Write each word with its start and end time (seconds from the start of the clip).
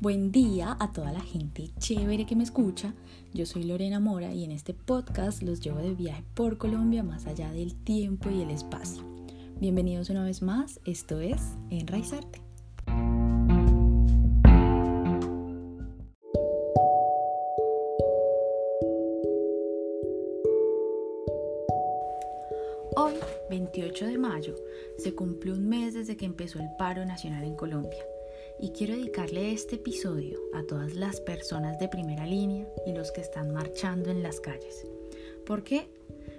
Buen 0.00 0.32
día 0.32 0.78
a 0.80 0.92
toda 0.92 1.12
la 1.12 1.20
gente 1.20 1.72
chévere 1.78 2.24
que 2.24 2.34
me 2.34 2.42
escucha. 2.42 2.94
Yo 3.34 3.44
soy 3.44 3.64
Lorena 3.64 4.00
Mora 4.00 4.32
y 4.32 4.44
en 4.44 4.50
este 4.50 4.72
podcast 4.72 5.42
los 5.42 5.60
llevo 5.60 5.80
de 5.80 5.92
viaje 5.92 6.24
por 6.32 6.56
Colombia 6.56 7.02
más 7.02 7.26
allá 7.26 7.52
del 7.52 7.74
tiempo 7.74 8.30
y 8.30 8.40
el 8.40 8.50
espacio. 8.50 9.02
Bienvenidos 9.60 10.08
una 10.08 10.24
vez 10.24 10.40
más, 10.40 10.80
esto 10.86 11.20
es 11.20 11.42
Enraizarte. 11.68 12.40
Hoy, 22.96 23.12
28 23.50 24.06
de 24.06 24.16
mayo, 24.16 24.54
se 24.96 25.14
cumple 25.14 25.52
un 25.52 25.68
mes 25.68 25.92
desde 25.92 26.16
que 26.16 26.24
empezó 26.24 26.58
el 26.58 26.70
paro 26.78 27.04
nacional 27.04 27.44
en 27.44 27.54
Colombia 27.54 28.02
y 28.62 28.70
quiero 28.70 28.94
dedicarle 28.94 29.52
este 29.52 29.76
episodio 29.76 30.38
a 30.54 30.62
todas 30.62 30.94
las 30.94 31.20
personas 31.20 31.78
de 31.78 31.88
primera 31.88 32.26
línea 32.26 32.68
y 32.86 32.92
los 32.92 33.10
que 33.10 33.22
están 33.22 33.52
marchando 33.54 34.10
en 34.10 34.22
las 34.22 34.40
calles. 34.40 34.86
¿Por 35.46 35.64
qué? 35.64 35.88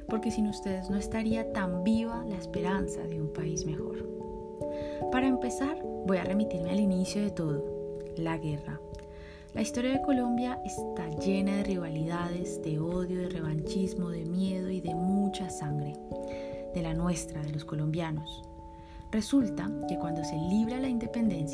Porque 0.08 0.32
sin 0.32 0.48
ustedes 0.48 0.90
no 0.90 0.98
estaría 0.98 1.52
tan 1.52 1.84
viva 1.84 2.24
la 2.28 2.38
esperanza 2.38 3.02
de 3.04 3.20
un 3.20 3.34
país 3.34 3.66
mejor. 3.66 4.08
Para 5.12 5.28
empezar, 5.28 5.82
voy 6.06 6.18
a 6.18 6.24
remitirme 6.24 6.70
al 6.70 6.80
inicio 6.80 7.24
de 7.24 7.32
todo, 7.32 8.00
la 8.18 8.38
guerra. 8.38 8.80
La 9.54 9.62
historia 9.62 9.92
de 9.92 10.02
Colombia 10.02 10.62
está 10.64 11.10
llena 11.20 11.58
de 11.58 11.64
rivalidades, 11.64 12.62
de 12.62 12.80
odio, 12.80 13.20
de 13.20 13.30
revanchismo, 13.30 14.10
de 14.10 14.26
miedo 14.26 14.70
y 14.70 14.80
de 14.80 14.94
mucha 14.94 15.50
sangre, 15.50 15.94
de 16.74 16.82
la 16.82 16.94
nuestra, 16.94 17.42
de 17.42 17.52
los 17.52 17.66
colombianos. 17.66 18.44
Resulta 19.12 19.70
que 19.90 20.00
cuando 20.00 20.24
se 20.24 20.38
libra 20.38 20.80
la 20.80 20.88
independencia 20.88 21.51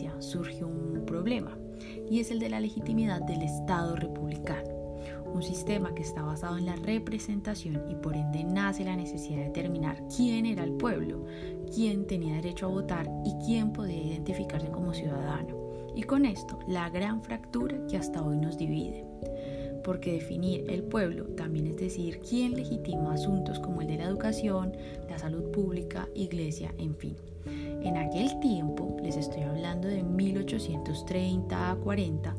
y 2.09 2.22
es 2.22 2.31
el 2.31 2.39
de 2.39 2.50
la 2.50 2.61
legitimidad 2.61 3.22
del 3.22 3.42
Estado 3.42 3.97
republicano, 3.97 4.70
un 5.25 5.44
sistema 5.44 5.94
que 5.94 6.02
está 6.02 6.22
basado 6.22 6.58
en 6.58 6.66
la 6.66 6.78
representación 6.78 7.83
y 7.89 7.95
por 7.95 8.16
ende 8.16 8.45
nace 8.45 8.86
la 8.86 8.95
necesidad 8.95 9.39
de 9.39 9.44
determinar 9.45 10.02
quién 10.16 10.45
era 10.45 10.64
el 10.64 10.72
pueblo, 10.72 11.25
quién 11.75 12.08
tenía 12.08 12.36
derecho 12.36 12.67
a 12.67 12.70
votar 12.70 13.09
y 13.25 13.33
quién 13.45 13.73
podía 13.73 14.02
identificarse 14.02 14.70
como 14.70 14.94
ciudadano. 14.94 15.58
Y 15.95 16.03
con 16.03 16.25
esto 16.25 16.59
la 16.66 16.89
gran 16.89 17.22
fractura 17.22 17.75
que 17.89 17.98
hasta 17.98 18.23
hoy 18.23 18.38
nos 18.38 18.58
divide 18.58 19.05
porque 19.83 20.11
definir 20.11 20.66
el 20.70 20.83
pueblo 20.83 21.28
también 21.38 21.67
es 21.67 21.78
decir 21.78 22.20
quién 22.20 22.55
legitima 22.55 23.14
asuntos 23.14 23.58
como 23.59 23.81
el 23.81 23.88
de 23.88 23.95
la 23.95 24.03
educación, 24.03 24.75
la 25.09 25.17
salud 25.17 25.50
pública, 25.52 26.09
iglesia, 26.14 26.73
en 26.78 26.94
fin. 26.94 27.16
En 27.83 27.95
aquel 27.95 28.39
tiempo, 28.39 28.97
les 29.02 29.16
estoy 29.16 29.44
hablando 29.44 29.88
de 29.88 30.03
1830 30.03 31.72
a 31.72 31.75
40, 31.75 32.36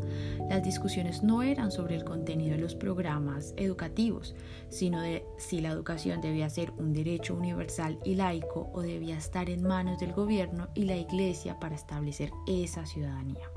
las 0.48 0.62
discusiones 0.62 1.22
no 1.22 1.42
eran 1.42 1.70
sobre 1.70 1.94
el 1.94 2.05
contenido 2.05 2.56
de 2.56 2.62
los 2.62 2.75
programas 2.75 3.55
educativos, 3.56 4.34
sino 4.69 5.00
de 5.00 5.25
si 5.36 5.61
la 5.61 5.70
educación 5.70 6.20
debía 6.20 6.50
ser 6.50 6.72
un 6.78 6.92
derecho 6.92 7.34
universal 7.34 7.98
y 8.05 8.14
laico 8.14 8.70
o 8.72 8.83
debía 8.83 9.16
estar 9.16 9.48
en 9.48 9.62
manos 9.62 9.98
del 9.98 10.12
gobierno 10.12 10.69
y 10.75 10.84
la 10.84 10.97
iglesia 10.97 11.59
para 11.61 11.75
establecer 11.75 12.31
esa 12.47 12.84
ciudadanía. 12.84 13.48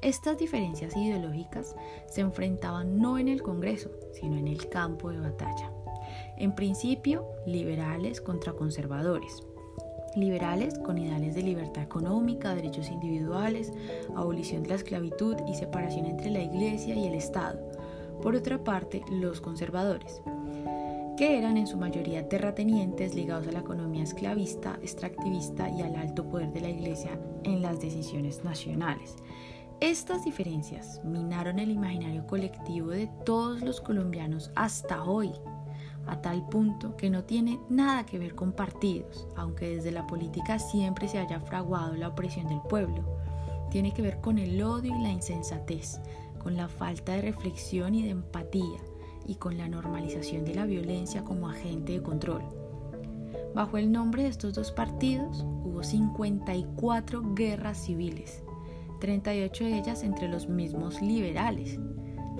Estas 0.00 0.36
diferencias 0.38 0.96
ideológicas 0.96 1.76
se 2.06 2.22
enfrentaban 2.22 2.96
no 2.96 3.18
en 3.18 3.28
el 3.28 3.42
Congreso, 3.42 3.90
sino 4.12 4.36
en 4.36 4.48
el 4.48 4.68
campo 4.68 5.10
de 5.10 5.20
batalla. 5.20 5.70
En 6.36 6.54
principio, 6.54 7.24
liberales 7.46 8.20
contra 8.20 8.52
conservadores, 8.52 9.44
liberales 10.16 10.78
con 10.78 10.98
ideales 10.98 11.34
de 11.34 11.42
libertad 11.42 11.82
económica, 11.82 12.54
derechos 12.54 12.90
individuales, 12.90 13.72
abolición 14.14 14.62
de 14.62 14.70
la 14.70 14.74
esclavitud 14.76 15.36
y 15.48 15.54
separación 15.54 16.06
entre 16.06 16.30
la 16.30 16.40
Iglesia 16.40 16.94
y 16.94 17.06
el 17.06 17.14
Estado. 17.14 17.60
Por 18.22 18.36
otra 18.36 18.62
parte, 18.62 19.02
los 19.10 19.40
conservadores, 19.40 20.22
que 21.16 21.38
eran 21.38 21.56
en 21.56 21.66
su 21.66 21.76
mayoría 21.76 22.28
terratenientes 22.28 23.14
ligados 23.14 23.48
a 23.48 23.52
la 23.52 23.60
economía 23.60 24.04
esclavista, 24.04 24.78
extractivista 24.82 25.68
y 25.68 25.82
al 25.82 25.96
alto 25.96 26.28
poder 26.28 26.52
de 26.52 26.60
la 26.60 26.70
Iglesia 26.70 27.18
en 27.44 27.62
las 27.62 27.80
decisiones 27.80 28.44
nacionales. 28.44 29.16
Estas 29.80 30.24
diferencias 30.24 31.00
minaron 31.02 31.58
el 31.58 31.72
imaginario 31.72 32.24
colectivo 32.26 32.90
de 32.90 33.08
todos 33.24 33.62
los 33.62 33.80
colombianos 33.80 34.52
hasta 34.54 35.02
hoy 35.02 35.32
a 36.06 36.20
tal 36.20 36.46
punto 36.48 36.96
que 36.96 37.10
no 37.10 37.24
tiene 37.24 37.60
nada 37.68 38.04
que 38.04 38.18
ver 38.18 38.34
con 38.34 38.52
partidos, 38.52 39.26
aunque 39.36 39.76
desde 39.76 39.92
la 39.92 40.06
política 40.06 40.58
siempre 40.58 41.08
se 41.08 41.18
haya 41.18 41.40
fraguado 41.40 41.94
la 41.94 42.08
opresión 42.08 42.48
del 42.48 42.60
pueblo. 42.62 43.04
Tiene 43.70 43.92
que 43.92 44.02
ver 44.02 44.20
con 44.20 44.38
el 44.38 44.62
odio 44.62 44.94
y 44.98 45.02
la 45.02 45.10
insensatez, 45.10 46.00
con 46.38 46.56
la 46.56 46.68
falta 46.68 47.12
de 47.12 47.22
reflexión 47.22 47.94
y 47.94 48.02
de 48.02 48.10
empatía, 48.10 48.80
y 49.26 49.36
con 49.36 49.56
la 49.56 49.68
normalización 49.68 50.44
de 50.44 50.54
la 50.54 50.66
violencia 50.66 51.24
como 51.24 51.48
agente 51.48 51.92
de 51.92 52.02
control. 52.02 52.42
Bajo 53.54 53.76
el 53.76 53.92
nombre 53.92 54.24
de 54.24 54.30
estos 54.30 54.54
dos 54.54 54.72
partidos 54.72 55.44
hubo 55.64 55.82
54 55.82 57.34
guerras 57.34 57.78
civiles, 57.78 58.42
38 59.00 59.64
de 59.64 59.78
ellas 59.78 60.02
entre 60.02 60.28
los 60.28 60.48
mismos 60.48 61.02
liberales, 61.02 61.78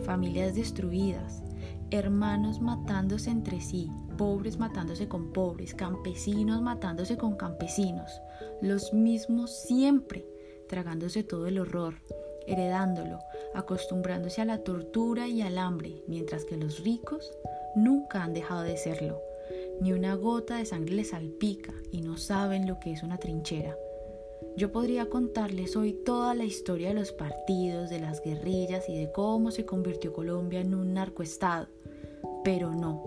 familias 0.03 0.55
destruidas, 0.55 1.43
hermanos 1.91 2.61
matándose 2.61 3.31
entre 3.31 3.61
sí, 3.61 3.91
pobres 4.17 4.59
matándose 4.59 5.09
con 5.09 5.33
pobres, 5.33 5.75
campesinos 5.75 6.63
matándose 6.63 7.17
con 7.17 7.37
campesinos, 7.37 8.21
los 8.61 8.93
mismos 8.93 9.51
siempre 9.63 10.27
tragándose 10.69 11.23
todo 11.23 11.47
el 11.47 11.59
horror, 11.59 11.97
heredándolo, 12.47 13.19
acostumbrándose 13.55 14.41
a 14.41 14.47
la 14.47 14.59
tortura 14.59 15.29
y 15.29 15.43
al 15.43 15.59
hambre, 15.59 16.03
mientras 16.07 16.45
que 16.45 16.57
los 16.57 16.83
ricos 16.83 17.33
nunca 17.75 18.23
han 18.23 18.33
dejado 18.33 18.63
de 18.63 18.77
serlo. 18.77 19.21
Ni 19.81 19.93
una 19.93 20.15
gota 20.15 20.57
de 20.57 20.65
sangre 20.65 20.95
les 20.95 21.11
salpica 21.11 21.73
y 21.91 22.01
no 22.01 22.17
saben 22.17 22.67
lo 22.67 22.79
que 22.79 22.93
es 22.93 23.03
una 23.03 23.19
trinchera. 23.19 23.77
Yo 24.55 24.71
podría 24.71 25.09
contarles 25.09 25.77
hoy 25.77 25.95
toda 25.95 26.35
la 26.35 26.45
historia 26.45 26.89
de 26.89 26.95
los 26.95 27.13
partidos, 27.13 27.89
de 27.89 28.01
las 28.01 28.23
guerrillas 28.23 28.87
y 28.89 28.99
de 28.99 29.11
cómo 29.11 29.51
se 29.51 29.65
convirtió 29.65 30.13
Colombia 30.13 30.61
en 30.61 30.75
un 30.75 30.93
narcoestado, 30.93 31.69
pero 32.45 32.75
no, 32.75 33.03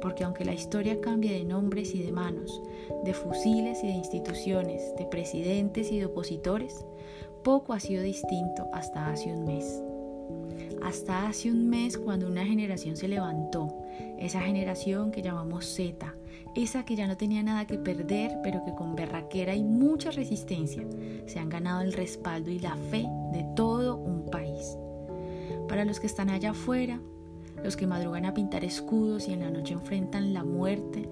porque 0.00 0.24
aunque 0.24 0.44
la 0.44 0.54
historia 0.54 1.00
cambie 1.00 1.32
de 1.34 1.44
nombres 1.44 1.94
y 1.94 2.02
de 2.02 2.10
manos, 2.10 2.60
de 3.04 3.14
fusiles 3.14 3.84
y 3.84 3.86
de 3.86 3.92
instituciones, 3.92 4.92
de 4.96 5.06
presidentes 5.06 5.92
y 5.92 6.00
de 6.00 6.06
opositores, 6.06 6.84
poco 7.44 7.72
ha 7.72 7.78
sido 7.78 8.02
distinto 8.02 8.66
hasta 8.72 9.06
hace 9.06 9.32
un 9.32 9.44
mes. 9.44 9.82
Hasta 10.82 11.26
hace 11.26 11.50
un 11.50 11.68
mes 11.68 11.98
cuando 11.98 12.26
una 12.26 12.44
generación 12.44 12.96
se 12.96 13.08
levantó, 13.08 13.74
esa 14.18 14.40
generación 14.40 15.10
que 15.10 15.22
llamamos 15.22 15.66
Z, 15.66 16.14
esa 16.54 16.84
que 16.84 16.96
ya 16.96 17.06
no 17.06 17.16
tenía 17.16 17.42
nada 17.42 17.66
que 17.66 17.78
perder, 17.78 18.38
pero 18.42 18.64
que 18.64 18.74
con 18.74 18.94
berraquera 18.94 19.54
y 19.54 19.62
mucha 19.62 20.10
resistencia 20.10 20.86
se 21.26 21.38
han 21.38 21.48
ganado 21.48 21.82
el 21.82 21.92
respaldo 21.92 22.50
y 22.50 22.58
la 22.58 22.76
fe 22.76 23.06
de 23.32 23.44
todo 23.54 23.96
un 23.96 24.30
país. 24.30 24.76
Para 25.68 25.84
los 25.84 26.00
que 26.00 26.06
están 26.06 26.30
allá 26.30 26.50
afuera, 26.50 27.00
los 27.62 27.76
que 27.76 27.86
madrugan 27.86 28.26
a 28.26 28.34
pintar 28.34 28.64
escudos 28.64 29.28
y 29.28 29.32
en 29.32 29.40
la 29.40 29.50
noche 29.50 29.74
enfrentan 29.74 30.32
la 30.32 30.44
muerte, 30.44 31.08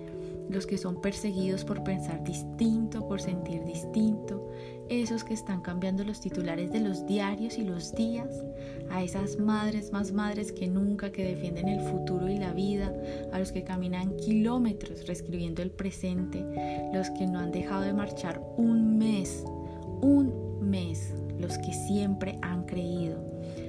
los 0.48 0.66
que 0.66 0.78
son 0.78 1.00
perseguidos 1.00 1.64
por 1.64 1.82
pensar 1.84 2.22
distinto, 2.24 3.06
por 3.08 3.20
sentir 3.20 3.64
distinto, 3.64 4.50
esos 4.88 5.24
que 5.24 5.34
están 5.34 5.62
cambiando 5.62 6.04
los 6.04 6.20
titulares 6.20 6.70
de 6.70 6.80
los 6.80 7.06
diarios 7.06 7.58
y 7.58 7.64
los 7.64 7.94
días, 7.94 8.44
a 8.90 9.02
esas 9.02 9.38
madres 9.38 9.92
más 9.92 10.12
madres 10.12 10.52
que 10.52 10.68
nunca, 10.68 11.10
que 11.10 11.24
defienden 11.24 11.68
el 11.68 11.80
futuro 11.80 12.28
y 12.28 12.38
la 12.38 12.52
vida, 12.52 12.92
a 13.32 13.38
los 13.38 13.52
que 13.52 13.64
caminan 13.64 14.16
kilómetros 14.16 15.06
reescribiendo 15.06 15.62
el 15.62 15.70
presente, 15.70 16.44
los 16.92 17.10
que 17.10 17.26
no 17.26 17.38
han 17.38 17.50
dejado 17.50 17.82
de 17.82 17.94
marchar 17.94 18.40
un 18.56 18.98
mes, 18.98 19.44
un 20.02 20.60
mes, 20.60 21.14
los 21.44 21.58
que 21.58 21.72
siempre 21.72 22.38
han 22.42 22.64
creído. 22.64 23.22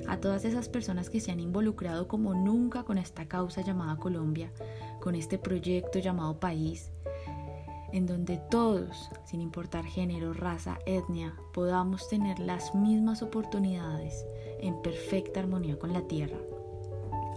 A 0.07 0.18
todas 0.18 0.45
esas 0.45 0.69
personas 0.69 1.10
que 1.10 1.19
se 1.19 1.31
han 1.31 1.39
involucrado 1.39 2.07
como 2.07 2.33
nunca 2.33 2.83
con 2.83 2.98
esta 2.98 3.27
causa 3.27 3.62
llamada 3.62 3.98
Colombia, 3.98 4.51
con 5.01 5.13
este 5.13 5.38
proyecto 5.38 6.00
llamado 6.00 6.39
país, 6.39 6.92
en 7.92 8.06
donde 8.06 8.38
todos, 8.50 9.10
sin 9.25 9.42
importar 9.42 9.86
género, 9.86 10.33
raza, 10.33 10.80
etnia, 10.86 11.36
podamos 11.54 12.07
tener 12.07 12.39
las 12.39 12.74
mismas 12.74 13.22
oportunidades 13.22 14.25
en 14.60 14.81
perfecta 14.81 15.42
armonía 15.42 15.78
con 15.78 15.92
la 15.92 16.01
tierra 16.07 16.38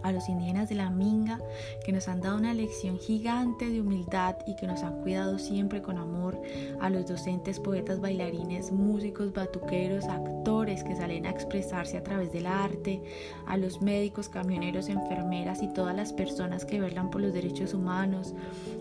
a 0.02 0.12
los 0.12 0.28
indígenas 0.28 0.68
de 0.68 0.74
la 0.74 0.90
Minga, 0.90 1.38
que 1.84 1.92
nos 1.92 2.08
han 2.08 2.20
dado 2.20 2.36
una 2.36 2.54
lección 2.54 2.98
gigante 2.98 3.68
de 3.68 3.80
humildad 3.80 4.36
y 4.46 4.56
que 4.56 4.66
nos 4.66 4.82
han 4.82 5.00
cuidado 5.02 5.38
siempre 5.38 5.82
con 5.82 5.98
amor, 5.98 6.40
a 6.80 6.90
los 6.90 7.06
docentes, 7.06 7.60
poetas, 7.60 8.00
bailarines, 8.00 8.72
músicos, 8.72 9.32
batuqueros, 9.32 10.04
actores 10.04 10.84
que 10.84 10.96
salen 10.96 11.26
a 11.26 11.30
expresarse 11.30 11.96
a 11.96 12.02
través 12.02 12.32
del 12.32 12.46
arte, 12.46 13.02
a 13.46 13.56
los 13.56 13.80
médicos, 13.82 14.28
camioneros, 14.28 14.88
enfermeras 14.88 15.62
y 15.62 15.68
todas 15.68 15.94
las 15.94 16.12
personas 16.12 16.64
que 16.64 16.80
velan 16.80 17.10
por 17.10 17.20
los 17.20 17.32
derechos 17.32 17.74
humanos, 17.74 18.34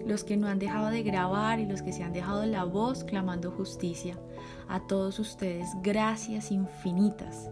los 0.06 0.24
que 0.24 0.38
no 0.38 0.48
han 0.48 0.60
dejado 0.60 0.90
de 0.90 1.04
grabar 1.04 1.60
y 1.60 1.66
los 1.66 1.81
que 1.81 1.94
se 1.94 2.04
han 2.04 2.13
dejado 2.13 2.46
la 2.46 2.63
voz 2.63 3.04
clamando 3.04 3.52
justicia. 3.52 4.18
A 4.70 4.80
todos 4.88 5.20
ustedes, 5.20 5.70
gracias 5.81 6.52
infinitas 6.52 7.50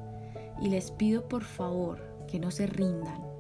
y 0.61 0.69
les 0.69 0.91
pido 0.91 1.27
por 1.27 1.43
favor 1.43 2.01
que 2.27 2.39
no 2.39 2.51
se 2.51 2.67
rindan. 2.67 3.34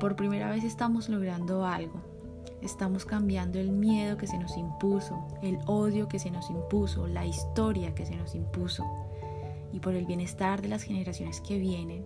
Por 0.00 0.14
primera 0.14 0.48
vez 0.50 0.62
estamos 0.62 1.08
logrando 1.08 1.66
algo. 1.66 2.00
Estamos 2.62 3.04
cambiando 3.04 3.58
el 3.58 3.70
miedo 3.70 4.16
que 4.16 4.26
se 4.26 4.38
nos 4.38 4.56
impuso, 4.56 5.26
el 5.42 5.58
odio 5.66 6.08
que 6.08 6.18
se 6.18 6.30
nos 6.30 6.50
impuso, 6.50 7.06
la 7.06 7.26
historia 7.26 7.94
que 7.94 8.06
se 8.06 8.16
nos 8.16 8.34
impuso. 8.34 8.84
Y 9.72 9.80
por 9.80 9.94
el 9.94 10.06
bienestar 10.06 10.62
de 10.62 10.68
las 10.68 10.82
generaciones 10.82 11.40
que 11.40 11.58
vienen, 11.58 12.04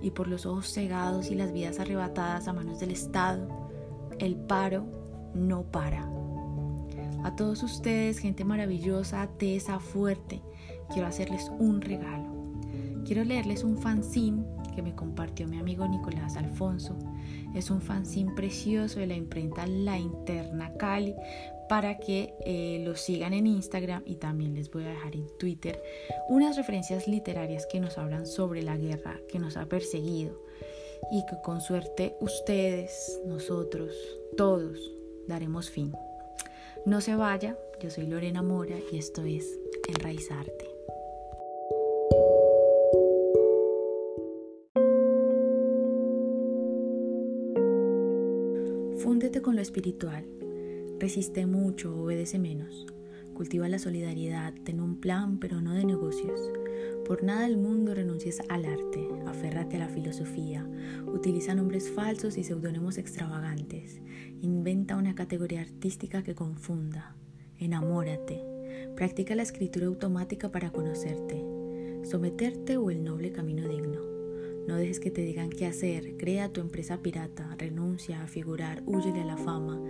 y 0.00 0.10
por 0.10 0.28
los 0.28 0.46
ojos 0.46 0.72
cegados 0.72 1.30
y 1.30 1.34
las 1.34 1.52
vidas 1.52 1.80
arrebatadas 1.80 2.48
a 2.48 2.52
manos 2.52 2.80
del 2.80 2.90
Estado, 2.90 3.48
el 4.18 4.36
paro 4.36 4.84
no 5.34 5.62
para. 5.64 6.08
A 7.24 7.34
todos 7.34 7.62
ustedes, 7.62 8.18
gente 8.18 8.44
maravillosa, 8.44 9.26
tesa, 9.38 9.80
fuerte, 9.80 10.42
quiero 10.92 11.08
hacerles 11.08 11.50
un 11.58 11.80
regalo. 11.80 12.36
Quiero 13.04 13.24
leerles 13.24 13.64
un 13.64 13.78
fanzine 13.78 14.44
que 14.74 14.82
me 14.82 14.94
compartió 14.94 15.48
mi 15.48 15.58
amigo 15.58 15.88
Nicolás 15.88 16.36
Alfonso. 16.36 16.96
Es 17.54 17.70
un 17.70 17.80
fanzine 17.80 18.34
precioso 18.34 19.00
de 19.00 19.06
la 19.06 19.14
imprenta 19.14 19.66
La 19.66 19.98
Interna 19.98 20.72
Cali 20.74 21.14
para 21.68 21.98
que 21.98 22.34
eh, 22.44 22.82
lo 22.84 22.96
sigan 22.96 23.32
en 23.32 23.46
Instagram 23.46 24.02
y 24.06 24.16
también 24.16 24.54
les 24.54 24.70
voy 24.70 24.84
a 24.84 24.90
dejar 24.90 25.14
en 25.14 25.26
Twitter 25.38 25.82
unas 26.28 26.56
referencias 26.56 27.08
literarias 27.08 27.66
que 27.66 27.80
nos 27.80 27.98
hablan 27.98 28.26
sobre 28.26 28.62
la 28.62 28.76
guerra 28.76 29.20
que 29.28 29.38
nos 29.38 29.56
ha 29.56 29.66
perseguido 29.66 30.40
y 31.10 31.24
que 31.26 31.36
con 31.42 31.60
suerte 31.60 32.16
ustedes, 32.20 33.20
nosotros, 33.26 33.92
todos 34.36 34.92
daremos 35.26 35.70
fin. 35.70 35.92
No 36.84 37.00
se 37.00 37.16
vaya, 37.16 37.56
yo 37.80 37.90
soy 37.90 38.06
Lorena 38.06 38.42
Mora 38.42 38.76
y 38.92 38.98
esto 38.98 39.24
es 39.24 39.58
Enraizarte. 39.88 40.75
Espiritual 49.76 50.24
Resiste 50.98 51.44
mucho, 51.44 51.94
obedece 51.94 52.38
menos. 52.38 52.86
Cultiva 53.34 53.68
la 53.68 53.78
solidaridad, 53.78 54.54
ten 54.64 54.80
un 54.80 54.98
plan, 54.98 55.38
pero 55.38 55.60
no 55.60 55.74
de 55.74 55.84
negocios. 55.84 56.40
Por 57.04 57.22
nada 57.22 57.42
del 57.42 57.58
mundo 57.58 57.94
renuncies 57.94 58.40
al 58.48 58.64
arte, 58.64 59.06
aférrate 59.26 59.76
a 59.76 59.80
la 59.80 59.88
filosofía, 59.90 60.66
utiliza 61.06 61.54
nombres 61.54 61.90
falsos 61.90 62.38
y 62.38 62.44
seudónimos 62.44 62.96
extravagantes, 62.96 64.00
inventa 64.40 64.96
una 64.96 65.14
categoría 65.14 65.60
artística 65.60 66.22
que 66.22 66.34
confunda, 66.34 67.14
enamórate, 67.58 68.42
practica 68.96 69.34
la 69.34 69.42
escritura 69.42 69.88
automática 69.88 70.50
para 70.50 70.70
conocerte, 70.70 71.44
someterte 72.02 72.78
o 72.78 72.90
el 72.90 73.04
noble 73.04 73.32
camino 73.32 73.68
digno. 73.68 74.15
No 74.66 74.74
dejes 74.76 74.98
que 74.98 75.12
te 75.12 75.22
digan 75.22 75.50
qué 75.50 75.64
hacer, 75.66 76.16
crea 76.16 76.52
tu 76.52 76.60
empresa 76.60 77.00
pirata, 77.00 77.54
renuncia 77.56 78.22
a 78.22 78.26
figurar, 78.26 78.82
huyele 78.84 79.20
a 79.20 79.24
la 79.24 79.36
fama, 79.36 79.80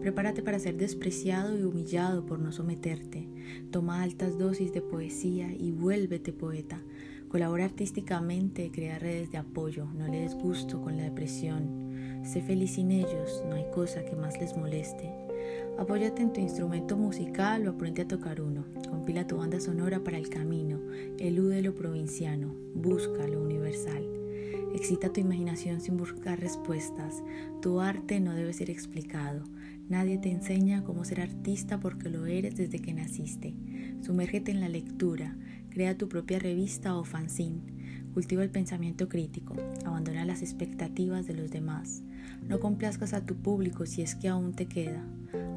prepárate 0.00 0.42
para 0.42 0.58
ser 0.58 0.76
despreciado 0.76 1.58
y 1.58 1.62
humillado 1.62 2.26
por 2.26 2.38
no 2.38 2.52
someterte, 2.52 3.28
toma 3.70 4.02
altas 4.02 4.36
dosis 4.36 4.74
de 4.74 4.82
poesía 4.82 5.50
y 5.52 5.72
vuélvete 5.72 6.34
poeta, 6.34 6.82
colabora 7.28 7.64
artísticamente, 7.64 8.70
crea 8.70 8.98
redes 8.98 9.30
de 9.30 9.38
apoyo, 9.38 9.86
no 9.96 10.06
le 10.06 10.20
des 10.20 10.34
gusto 10.34 10.82
con 10.82 10.98
la 10.98 11.04
depresión, 11.04 12.20
sé 12.22 12.42
feliz 12.42 12.74
sin 12.74 12.90
ellos, 12.90 13.42
no 13.48 13.54
hay 13.54 13.64
cosa 13.72 14.04
que 14.04 14.16
más 14.16 14.38
les 14.38 14.54
moleste. 14.54 15.10
Apóyate 15.78 16.22
en 16.22 16.32
tu 16.32 16.40
instrumento 16.40 16.96
musical 16.96 17.66
o 17.66 17.70
aprende 17.70 18.02
a 18.02 18.08
tocar 18.08 18.40
uno. 18.40 18.64
Compila 18.88 19.26
tu 19.26 19.36
banda 19.36 19.60
sonora 19.60 20.02
para 20.02 20.16
el 20.16 20.30
camino. 20.30 20.80
Elude 21.18 21.60
lo 21.60 21.74
provinciano. 21.74 22.54
Busca 22.74 23.26
lo 23.28 23.42
universal. 23.42 24.25
Excita 24.74 25.12
tu 25.12 25.20
imaginación 25.20 25.80
sin 25.80 25.96
buscar 25.96 26.38
respuestas. 26.40 27.22
Tu 27.62 27.80
arte 27.80 28.20
no 28.20 28.34
debe 28.34 28.52
ser 28.52 28.70
explicado. 28.70 29.44
Nadie 29.88 30.18
te 30.18 30.30
enseña 30.30 30.84
cómo 30.84 31.04
ser 31.04 31.20
artista 31.20 31.80
porque 31.80 32.10
lo 32.10 32.26
eres 32.26 32.56
desde 32.56 32.80
que 32.80 32.92
naciste. 32.92 33.54
Sumérgete 34.00 34.50
en 34.50 34.60
la 34.60 34.68
lectura. 34.68 35.36
Crea 35.70 35.96
tu 35.96 36.08
propia 36.08 36.38
revista 36.38 36.96
o 36.96 37.04
fanzine. 37.04 37.62
Cultiva 38.12 38.42
el 38.42 38.50
pensamiento 38.50 39.08
crítico. 39.08 39.54
Abandona 39.84 40.24
las 40.24 40.42
expectativas 40.42 41.26
de 41.26 41.34
los 41.34 41.50
demás. 41.50 42.02
No 42.48 42.60
complazcas 42.60 43.12
a 43.12 43.24
tu 43.24 43.36
público 43.36 43.86
si 43.86 44.02
es 44.02 44.14
que 44.14 44.28
aún 44.28 44.54
te 44.54 44.66
queda. 44.66 45.04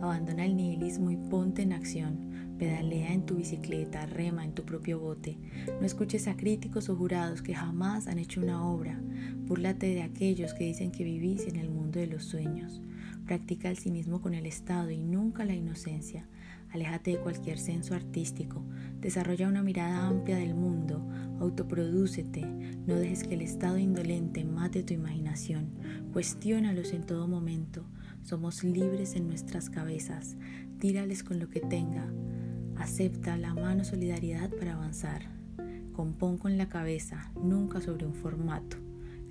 Abandona 0.01 0.45
el 0.45 0.55
nihilismo 0.55 1.09
y 1.09 1.17
ponte 1.17 1.61
en 1.61 1.73
acción. 1.73 2.28
Pedalea 2.59 3.13
en 3.13 3.25
tu 3.25 3.37
bicicleta, 3.37 4.05
rema 4.05 4.43
en 4.43 4.53
tu 4.53 4.65
propio 4.65 4.99
bote. 4.99 5.37
No 5.79 5.85
escuches 5.85 6.27
a 6.27 6.35
críticos 6.35 6.89
o 6.89 6.95
jurados 6.97 7.41
que 7.41 7.55
jamás 7.55 8.07
han 8.07 8.19
hecho 8.19 8.41
una 8.41 8.67
obra. 8.69 8.99
Búrlate 9.47 9.87
de 9.87 10.01
aquellos 10.01 10.53
que 10.53 10.65
dicen 10.65 10.91
que 10.91 11.05
vivís 11.05 11.47
en 11.47 11.55
el 11.55 11.69
mundo 11.69 12.01
de 12.01 12.07
los 12.07 12.25
sueños. 12.25 12.81
Practica 13.25 13.69
el 13.69 13.77
cinismo 13.77 14.21
con 14.21 14.33
el 14.33 14.45
Estado 14.45 14.91
y 14.91 14.97
nunca 14.97 15.45
la 15.45 15.53
inocencia. 15.53 16.27
Aléjate 16.71 17.11
de 17.11 17.19
cualquier 17.19 17.59
senso 17.59 17.95
artístico. 17.95 18.61
Desarrolla 18.99 19.47
una 19.47 19.63
mirada 19.63 20.05
amplia 20.05 20.35
del 20.35 20.53
mundo. 20.53 21.07
Autoprodúcete. 21.39 22.45
No 22.85 22.95
dejes 22.95 23.23
que 23.23 23.35
el 23.35 23.41
Estado 23.41 23.77
indolente 23.77 24.43
mate 24.43 24.83
tu 24.83 24.93
imaginación. 24.93 25.69
Cuestiónalos 26.11 26.91
en 26.91 27.05
todo 27.05 27.25
momento. 27.25 27.85
Somos 28.21 28.65
libres 28.65 29.15
en 29.15 29.27
nuestras 29.27 29.69
cabezas. 29.69 30.35
Tírales 30.77 31.23
con 31.23 31.39
lo 31.39 31.49
que 31.49 31.61
tenga. 31.61 32.11
Acepta 32.79 33.37
la 33.37 33.53
mano 33.53 33.83
solidaridad 33.83 34.49
para 34.49 34.73
avanzar. 34.73 35.23
Compón 35.93 36.37
con 36.37 36.57
la 36.57 36.69
cabeza, 36.69 37.31
nunca 37.35 37.81
sobre 37.81 38.05
un 38.05 38.13
formato. 38.13 38.77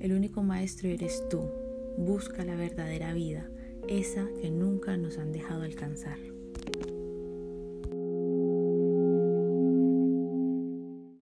El 0.01 0.13
único 0.13 0.43
maestro 0.43 0.89
eres 0.89 1.23
tú. 1.29 1.51
Busca 1.97 2.45
la 2.45 2.55
verdadera 2.55 3.15
vida, 3.15 3.49
esa 3.89 4.27
que 4.41 4.51
nunca 4.51 4.97
nos 4.97 5.19
han 5.19 5.33
dejado 5.33 5.63
alcanzar. 5.63 6.19